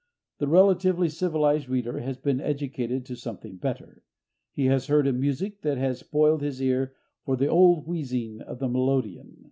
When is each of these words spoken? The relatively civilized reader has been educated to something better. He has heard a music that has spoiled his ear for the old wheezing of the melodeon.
The 0.39 0.47
relatively 0.47 1.09
civilized 1.09 1.69
reader 1.69 1.99
has 1.99 2.17
been 2.17 2.41
educated 2.41 3.05
to 3.05 3.15
something 3.15 3.57
better. 3.57 4.01
He 4.51 4.65
has 4.65 4.87
heard 4.87 5.05
a 5.05 5.13
music 5.13 5.61
that 5.61 5.77
has 5.77 5.99
spoiled 5.99 6.41
his 6.41 6.59
ear 6.59 6.95
for 7.23 7.35
the 7.35 7.45
old 7.45 7.85
wheezing 7.85 8.41
of 8.41 8.57
the 8.57 8.67
melodeon. 8.67 9.37